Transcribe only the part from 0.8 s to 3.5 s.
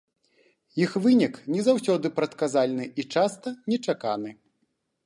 Іх вынік не заўсёды прадказальны і часта